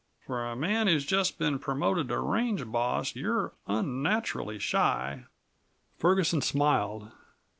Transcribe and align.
"For 0.25 0.47
a 0.49 0.55
man 0.55 0.87
who's 0.87 1.05
just 1.05 1.37
been 1.37 1.59
promoted 1.59 2.07
to 2.07 2.17
range 2.17 2.65
boss 2.71 3.15
you're 3.15 3.53
unnaturally 3.67 4.57
shy." 4.57 5.25
Ferguson 5.95 6.41
smiled. 6.41 7.11